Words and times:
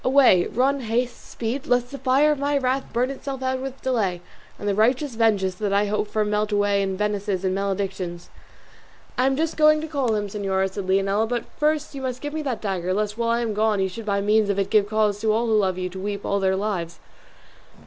Away, 0.03 0.47
run, 0.47 0.79
haste, 0.79 1.29
speed! 1.29 1.67
lest 1.67 1.91
the 1.91 1.99
fire 1.99 2.31
of 2.31 2.39
my 2.39 2.57
wrath 2.57 2.85
burn 2.91 3.11
itself 3.11 3.43
out 3.43 3.59
with 3.61 3.83
delay, 3.83 4.21
and 4.57 4.67
the 4.67 4.73
righteous 4.73 5.13
vengeance 5.13 5.53
that 5.53 5.71
I 5.71 5.85
hope 5.85 6.07
for 6.07 6.25
melt 6.25 6.51
away 6.51 6.81
in 6.81 6.97
menaces 6.97 7.45
and 7.45 7.53
maledictions." 7.53 8.31
"I 9.15 9.27
am 9.27 9.35
just 9.37 9.57
going 9.57 9.79
to 9.79 9.85
call 9.87 10.15
him, 10.15 10.27
señora," 10.27 10.71
said 10.71 10.87
Leonela; 10.87 11.27
"but 11.29 11.41
you 11.43 11.47
must 11.61 11.89
first 11.91 12.19
give 12.21 12.33
me 12.33 12.41
that 12.41 12.61
dagger, 12.63 12.95
lest 12.95 13.15
while 13.15 13.29
I 13.29 13.41
am 13.41 13.53
gone 13.53 13.79
you 13.79 13.89
should 13.89 14.07
by 14.07 14.21
means 14.21 14.49
of 14.49 14.57
it 14.57 14.71
give 14.71 14.89
cause 14.89 15.21
to 15.21 15.31
all 15.31 15.45
who 15.45 15.53
love 15.53 15.77
you 15.77 15.87
to 15.89 15.99
weep 15.99 16.25
all 16.25 16.39
their 16.39 16.55
lives." 16.55 16.97